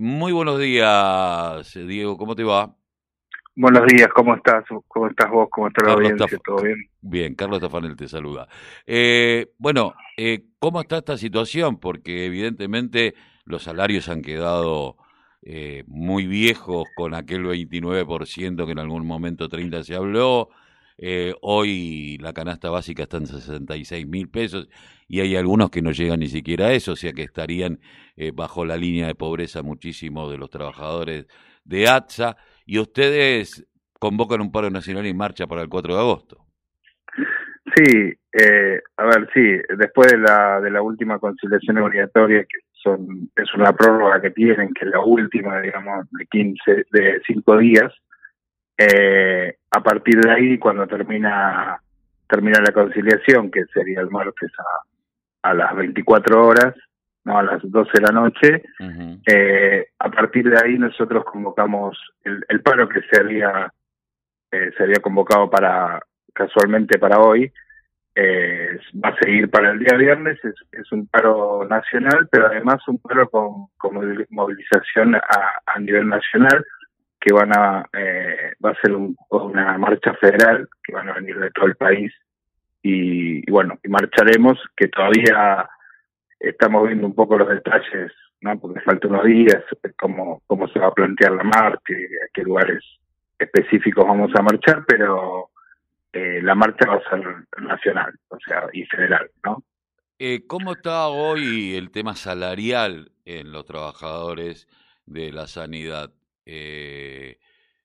[0.00, 2.74] Muy buenos días, Diego, ¿cómo te va?
[3.54, 4.64] Buenos días, ¿cómo estás?
[4.88, 5.48] ¿Cómo estás vos?
[5.50, 6.38] ¿Cómo está la audiencia?
[6.44, 6.76] ¿Todo bien?
[7.00, 8.48] Bien, Carlos Tafanel te saluda.
[8.84, 11.78] Eh, bueno, eh, ¿cómo está esta situación?
[11.78, 14.96] Porque evidentemente los salarios han quedado
[15.42, 20.48] eh, muy viejos con aquel 29% que en algún momento 30 se habló.
[20.96, 24.68] Eh, hoy la canasta básica está en 66 mil pesos
[25.08, 27.80] y hay algunos que no llegan ni siquiera a eso, o sea que estarían
[28.16, 31.26] eh, bajo la línea de pobreza muchísimos de los trabajadores
[31.64, 32.36] de ATSA.
[32.66, 33.66] Y ustedes
[33.98, 36.44] convocan un paro nacional y marcha para el 4 de agosto.
[37.74, 39.42] Sí, eh, a ver, sí,
[39.76, 44.72] después de la, de la última conciliación obligatoria, que son es una prórroga que tienen,
[44.74, 47.92] que es la última, digamos, de 15, de 5 días,
[48.76, 51.80] eh, a partir de ahí, cuando termina
[52.26, 56.74] termina la conciliación, que sería el martes a, a las 24 horas,
[57.24, 58.62] no a las 12 de la noche,
[59.26, 63.72] eh, a partir de ahí nosotros convocamos el, el paro que se había,
[64.50, 66.00] eh, se había convocado para
[66.32, 67.50] casualmente para hoy,
[68.16, 72.86] eh, va a seguir para el día viernes, es, es, un paro nacional, pero además
[72.86, 75.20] un paro con, con movilización a,
[75.66, 76.64] a nivel nacional,
[77.24, 81.38] que van a, eh, va a ser un, una marcha federal, que van a venir
[81.38, 82.12] de todo el país,
[82.82, 85.66] y, bueno, y marcharemos, que todavía
[86.38, 88.60] estamos viendo un poco los detalles, ¿no?
[88.60, 89.64] porque falta unos días,
[89.98, 92.84] cómo, cómo se va a plantear la marcha, a qué lugares
[93.38, 95.48] específicos vamos a marchar, pero
[96.12, 99.64] eh, la marcha va a ser nacional, o sea, y federal, ¿no?
[100.18, 104.68] Eh, ¿Cómo está hoy el tema salarial en los trabajadores
[105.06, 106.12] de la sanidad?
[106.46, 107.38] Eh,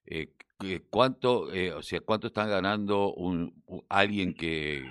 [0.06, 3.54] eh, ¿Cuánto, eh, o sea, cuánto están ganando un,
[3.88, 4.84] alguien que,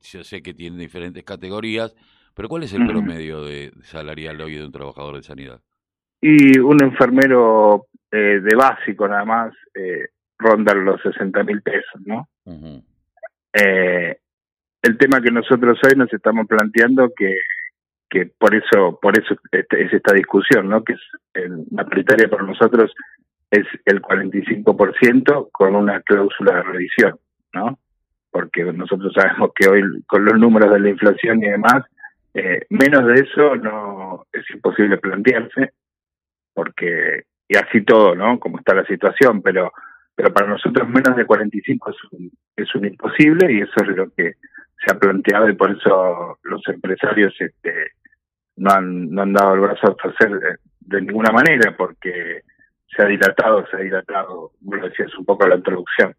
[0.00, 1.94] yo sé que tiene diferentes categorías,
[2.34, 5.60] pero cuál es el promedio de salarial hoy de un trabajador de sanidad?
[6.20, 12.26] Y un enfermero eh, de básico nada más eh, ronda los 60 mil pesos, ¿no?
[12.44, 12.84] Uh -huh.
[14.82, 17.32] el tema que nosotros hoy nos estamos planteando que
[18.12, 20.84] que por eso por eso es esta discusión, ¿no?
[20.84, 21.00] Que es
[21.70, 22.92] la paritaria para nosotros
[23.50, 27.18] es el 45% con una cláusula de revisión,
[27.54, 27.78] ¿no?
[28.30, 31.84] Porque nosotros sabemos que hoy con los números de la inflación y demás,
[32.34, 35.72] eh, menos de eso no es imposible plantearse,
[36.52, 38.38] porque y así todo, ¿no?
[38.38, 39.72] Como está la situación, pero
[40.14, 44.10] pero para nosotros menos de 45 es un, es un imposible y eso es lo
[44.10, 44.34] que
[44.84, 47.92] se ha planteado y por eso los empresarios este,
[48.56, 52.42] no han, no han dado el brazo a torcer de, de, ninguna manera porque
[52.94, 56.14] se ha dilatado, se ha dilatado, lo decías un poco en la introducción,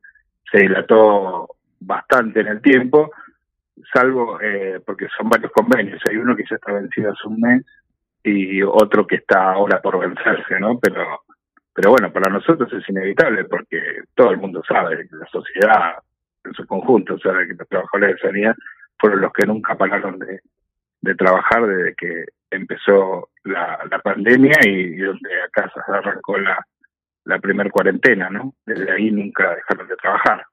[0.51, 1.47] se dilató
[1.79, 3.11] bastante en el tiempo,
[3.93, 7.65] salvo eh, porque son varios convenios, hay uno que ya está vencido hace un mes
[8.23, 10.79] y otro que está ahora por vencerse, ¿no?
[10.79, 11.23] Pero
[11.73, 13.81] pero bueno, para nosotros es inevitable porque
[14.13, 15.93] todo el mundo sabe, la sociedad
[16.43, 18.55] en su conjunto sabe que los trabajadores de sanidad
[18.99, 20.39] fueron los que nunca pararon de,
[21.03, 26.65] de trabajar desde que empezó la, la pandemia y, donde acá se arrancó la,
[27.25, 28.55] la primer cuarentena, ¿no?
[28.65, 30.45] Desde ahí nunca dejaron de trabajar.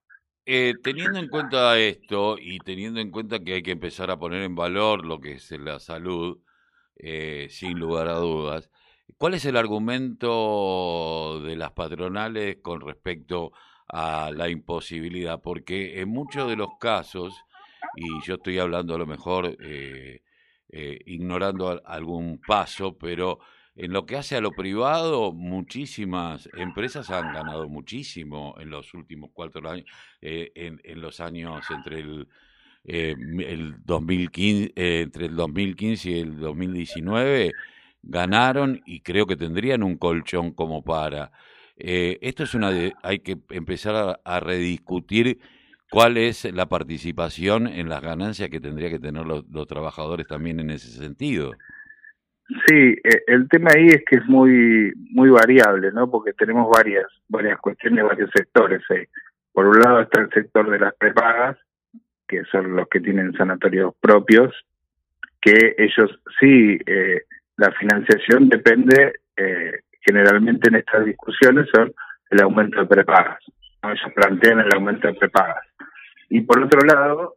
[0.45, 4.43] Eh, teniendo en cuenta esto y teniendo en cuenta que hay que empezar a poner
[4.43, 6.41] en valor lo que es la salud,
[6.97, 8.71] eh, sin lugar a dudas,
[9.19, 13.53] ¿cuál es el argumento de las patronales con respecto
[13.87, 15.41] a la imposibilidad?
[15.41, 17.41] Porque en muchos de los casos,
[17.95, 20.23] y yo estoy hablando a lo mejor eh,
[20.71, 23.41] eh, ignorando algún paso, pero
[23.77, 29.31] en lo que hace a lo privado, muchísimas empresas han ganado muchísimo en los últimos
[29.33, 29.87] cuatro años,
[30.21, 32.29] eh, en, en, los años entre el,
[32.85, 37.53] eh, el 2015, eh, entre el 2015 y el 2019,
[38.03, 41.33] ganaron y creo que tendrían un colchón como para.
[41.77, 45.39] Esto es una de, hay que empezar a rediscutir
[45.91, 50.61] ¿Cuál es la participación en las ganancias que tendría que tener los, los, trabajadores también
[50.61, 51.53] en ese sentido?
[52.67, 52.97] Sí,
[53.27, 56.11] el tema ahí es que es muy muy variable, ¿no?
[56.11, 58.83] Porque tenemos varias varias cuestiones, varios sectores.
[58.91, 59.09] ¿eh?
[59.53, 61.57] Por un lado está el sector de las prepagas,
[62.27, 64.55] que son los que tienen sanatorios propios,
[65.41, 67.23] que ellos sí, eh,
[67.57, 71.93] la financiación depende eh, generalmente en estas discusiones son
[72.31, 73.39] el aumento de prepagas.
[73.83, 73.91] ¿no?
[73.91, 75.70] Ellos plantean el aumento de prepagas.
[76.31, 77.37] Y por otro lado,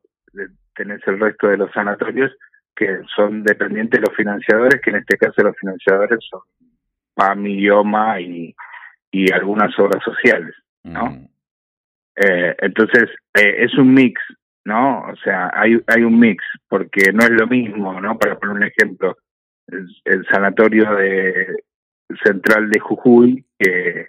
[0.76, 2.32] tenés el resto de los sanatorios
[2.76, 6.42] que son dependientes de los financiadores, que en este caso los financiadores son
[7.14, 8.56] PAM, IOMA y,
[9.12, 11.12] y algunas obras sociales, ¿no?
[11.12, 11.28] Mm.
[12.16, 14.22] Eh, entonces, eh, es un mix,
[14.66, 15.02] ¿no?
[15.02, 18.18] O sea, hay, hay un mix, porque no es lo mismo, ¿no?
[18.18, 19.18] Para poner un ejemplo,
[19.68, 21.48] el, el sanatorio de,
[22.24, 24.08] central de Jujuy, que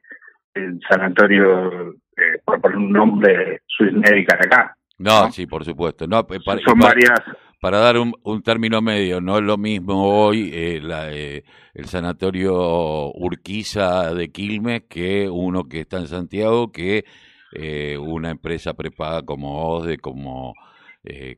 [0.54, 4.76] el sanatorio, eh, por poner un nombre, Swiss Medical acá.
[4.98, 6.06] No, sí, por supuesto.
[6.06, 7.20] No, para, Son varias.
[7.60, 13.10] Para dar un, término medio, no es lo mismo hoy eh, la, eh, el sanatorio
[13.14, 17.06] Urquiza de Quilmes que uno que está en Santiago, que
[17.52, 20.52] eh, una empresa prepaga como OSDE, como,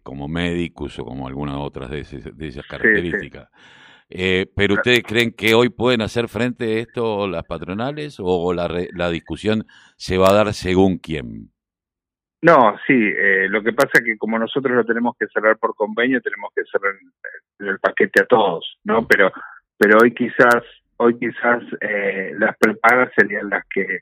[0.02, 2.02] como Medicus o como algunas otras de,
[2.34, 3.48] de esas características.
[4.08, 9.10] Pero ustedes creen que hoy pueden hacer frente a esto las patronales o la, la
[9.10, 9.64] discusión
[9.96, 11.50] se va a dar según quién?
[12.42, 15.74] No, sí, eh, lo que pasa es que como nosotros lo tenemos que cerrar por
[15.74, 16.94] convenio, tenemos que cerrar
[17.58, 19.06] el, paquete a todos, ¿no?
[19.08, 19.32] Pero
[19.78, 20.62] pero hoy quizás
[20.98, 24.00] hoy quizás eh, las prepagas serían las que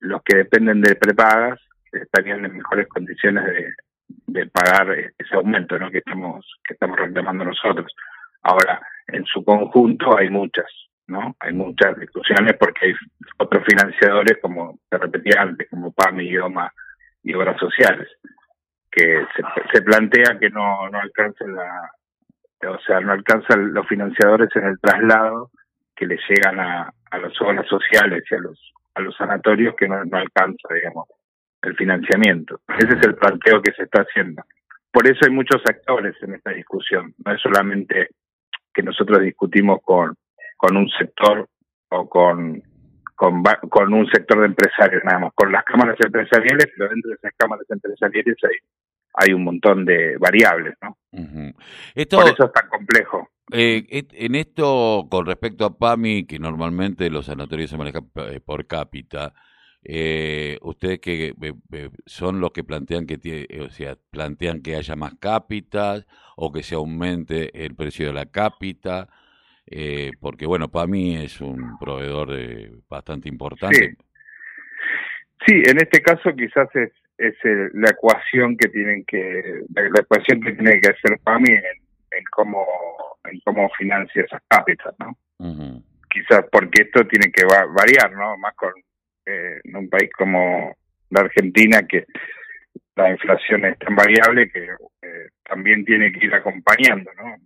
[0.00, 1.58] los que dependen de prepagas
[1.90, 3.74] estarían en mejores condiciones de,
[4.26, 5.90] de pagar ese aumento, ¿no?
[5.90, 7.92] Que estamos que estamos reclamando nosotros.
[8.42, 8.80] Ahora,
[9.12, 10.66] en su conjunto hay muchas,
[11.06, 11.36] ¿no?
[11.40, 12.94] Hay muchas discusiones porque hay
[13.38, 16.72] otros financiadores, como te repetía antes, como PAM, Idioma,
[17.22, 18.08] y obras sociales,
[18.90, 19.24] que
[19.72, 21.90] se, plantea que no, no alcancen la,
[22.68, 25.50] o sea, no alcanzan los financiadores en el traslado
[25.94, 29.88] que le llegan a, a las obras sociales y a los, a los sanatorios que
[29.88, 31.08] no, no alcanza, digamos,
[31.62, 32.60] el financiamiento.
[32.78, 34.42] Ese es el planteo que se está haciendo.
[34.90, 37.14] Por eso hay muchos actores en esta discusión.
[37.24, 38.08] No es solamente
[38.72, 40.16] que nosotros discutimos con,
[40.56, 41.48] con un sector
[41.90, 42.62] o con
[43.22, 47.14] con, con un sector de empresarios nada más, con las cámaras empresariales, pero dentro de
[47.14, 48.56] esas cámaras empresariales hay,
[49.14, 50.96] hay un montón de variables, ¿no?
[51.12, 53.28] Por eso es tan complejo.
[53.52, 58.66] Eh, en esto, con respecto a PAMI, que normalmente los sanatorios se manejan eh, por
[58.66, 59.34] cápita,
[59.84, 61.34] eh, ustedes que
[62.06, 66.06] son los que plantean que o sea, plantean que haya más cápitas
[66.36, 69.08] o que se aumente el precio de la cápita
[69.66, 72.30] eh, porque bueno, para mí es un proveedor
[72.88, 73.96] bastante importante.
[75.46, 75.62] Sí.
[75.66, 77.34] en este caso quizás es, es
[77.74, 82.66] la ecuación que tienen que la, ecuación que tiene que hacer PAMI en, en cómo
[83.24, 85.16] en cómo financia esas cápitas, ¿no?
[86.10, 88.36] Quizás porque esto tiene que variar, ¿no?
[88.38, 88.72] Más con
[89.26, 90.76] eh, en un país como
[91.10, 92.06] la Argentina que
[92.96, 97.36] la inflación es tan variable que eh, también tiene que ir acompañando, ¿no?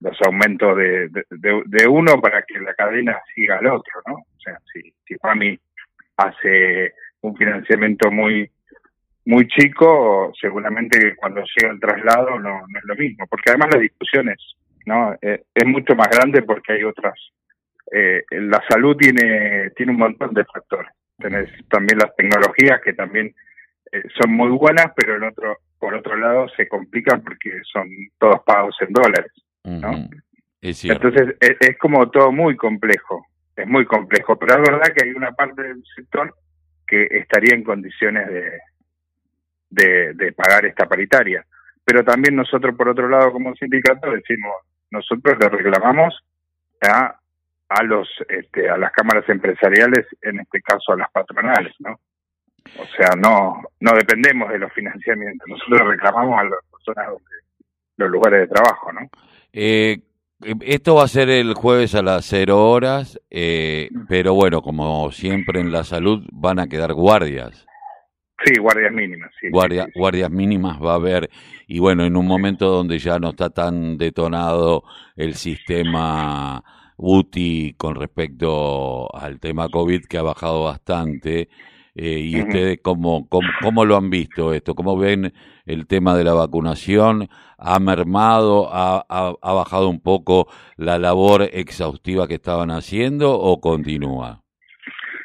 [0.00, 4.14] los aumentos de, de, uno para que la cadena siga al otro, ¿no?
[4.14, 5.58] O sea, si, si PAMI
[6.16, 8.50] hace un financiamiento muy
[9.26, 13.82] muy chico, seguramente cuando llega el traslado no, no es lo mismo, porque además las
[13.82, 14.38] discusiones,
[14.86, 15.14] ¿no?
[15.20, 17.14] Eh, es mucho más grande porque hay otras.
[17.92, 20.92] Eh, la salud tiene, tiene un montón de factores.
[21.18, 23.34] Tenés también las tecnologías que también
[23.92, 27.88] eh, son muy buenas, pero en otro, por otro lado se complican porque son
[28.18, 29.32] todos pagos en dólares.
[29.64, 30.08] ¿no?
[30.62, 33.26] Entonces es, como todo muy complejo,
[33.56, 36.34] es muy complejo, pero es verdad que hay una parte del sector
[36.86, 38.28] que estaría en condiciones
[39.70, 41.44] de, de, pagar esta paritaria.
[41.84, 44.52] Pero también nosotros, por otro lado, como sindicato, decimos,
[44.90, 46.14] nosotros le reclamamos
[46.82, 47.16] a,
[47.70, 52.00] a los este, a las cámaras empresariales, en este caso a las patronales, ¿no?
[52.78, 57.14] O sea, no no dependemos de los financiamientos, nosotros reclamamos a las personas,
[57.96, 59.08] los lugares de trabajo, ¿no?
[59.52, 59.98] Eh,
[60.62, 65.60] esto va a ser el jueves a las cero horas, eh, pero bueno, como siempre
[65.60, 67.66] en la salud van a quedar guardias.
[68.44, 69.30] Sí, guardias mínimas.
[69.38, 71.28] Sí, Guardias mínimas va a haber,
[71.66, 74.82] y bueno, en un momento donde ya no está tan detonado
[75.14, 76.64] el sistema
[77.00, 81.48] UTI con respecto al tema COVID, que ha bajado bastante,
[81.94, 84.74] eh, ¿Y ustedes cómo, cómo, lo han visto esto?
[84.74, 85.32] ¿Cómo ven
[85.66, 87.28] el tema de la vacunación?
[87.58, 94.40] ¿Ha mermado, ha, ha, bajado un poco la labor exhaustiva que estaban haciendo o continúa?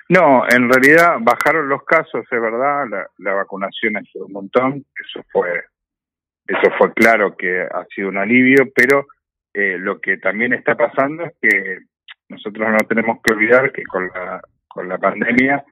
[0.09, 4.85] No, en realidad bajaron los casos, es verdad, la, la vacunación ha sido un montón,
[5.03, 5.49] eso fue,
[6.45, 9.05] eso fue claro que ha sido un alivio, pero
[9.55, 11.79] eh, lo que también está pasando es que
[12.27, 15.63] nosotros no tenemos que olvidar que con la, con la pandemia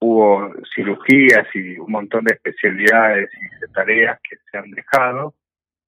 [0.00, 5.34] hubo cirugías y un montón de especialidades y de tareas que se han dejado,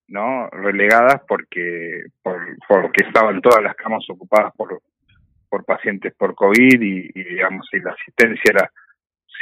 [0.08, 0.48] ¿no?
[0.52, 4.80] Relegadas porque, por, porque estaban todas las camas ocupadas por,
[5.50, 8.70] por pacientes por COVID y, digamos, y la asistencia era,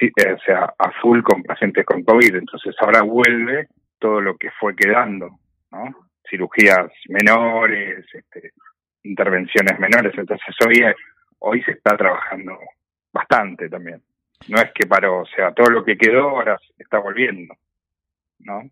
[0.00, 0.92] eh, o sea, a
[1.22, 2.34] con pacientes con COVID.
[2.34, 3.68] Entonces ahora vuelve
[4.00, 5.38] todo lo que fue quedando,
[5.70, 6.11] ¿no?
[6.28, 8.52] Cirugías menores, este,
[9.02, 10.12] intervenciones menores.
[10.16, 10.82] Entonces hoy,
[11.38, 12.58] hoy se está trabajando
[13.12, 14.02] bastante también
[14.48, 17.54] no es que paró, o sea, todo lo que quedó ahora está volviendo,
[18.40, 18.62] ¿no?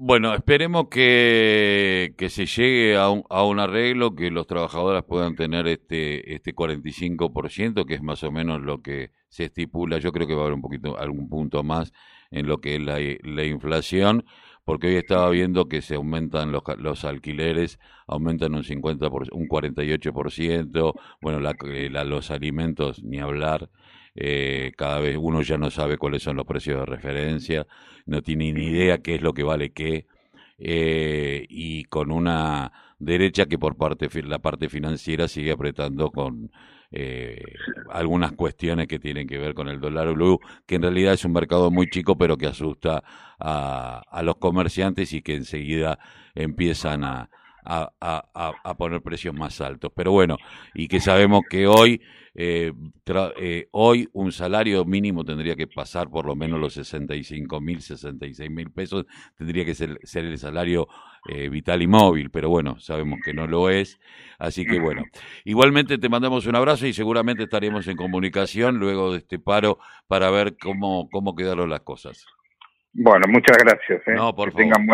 [0.00, 5.34] Bueno, esperemos que, que se llegue a un, a un arreglo, que los trabajadores puedan
[5.34, 9.98] tener este, este 45%, que es más o menos lo que se estipula.
[9.98, 11.92] Yo creo que va a haber un poquito, algún punto más
[12.30, 14.24] en lo que es la, la inflación,
[14.68, 19.48] porque hoy estaba viendo que se aumentan los, los alquileres, aumentan un 50%, por, un
[19.48, 23.70] 48%, bueno, la, eh, la, los alimentos, ni hablar.
[24.14, 27.66] Eh, cada vez uno ya no sabe cuáles son los precios de referencia,
[28.04, 30.06] no tiene ni idea qué es lo que vale qué,
[30.58, 36.50] eh, y con una derecha que por parte la parte financiera sigue apretando con
[36.90, 37.40] eh,
[37.90, 41.32] algunas cuestiones que tienen que ver con el dólar blue, que en realidad es un
[41.32, 43.02] mercado muy chico, pero que asusta
[43.38, 45.98] a, a los comerciantes y que enseguida
[46.34, 47.30] empiezan a,
[47.70, 49.92] a, a, a, poner precios más altos.
[49.94, 50.38] Pero bueno,
[50.72, 52.00] y que sabemos que hoy,
[52.34, 52.72] eh,
[53.36, 58.50] eh, hoy un salario mínimo tendría que pasar por lo menos los 65 mil, 66
[58.50, 59.04] mil pesos,
[59.36, 60.88] tendría que ser, ser el salario
[61.28, 64.00] eh, vital y móvil, pero bueno, sabemos que no lo es.
[64.38, 65.04] Así que bueno,
[65.44, 70.30] igualmente te mandamos un abrazo y seguramente estaremos en comunicación luego de este paro para
[70.30, 72.24] ver cómo, cómo quedaron las cosas.
[73.00, 74.00] Bueno, muchas gracias.
[74.08, 74.14] ¿eh?
[74.14, 74.86] No, por que tengan